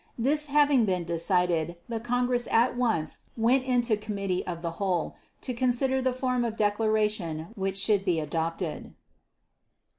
[0.17, 5.53] This having been decided, the Congress at once went into committee of the whole, to
[5.53, 8.95] consider the form of declaration which should be adopted.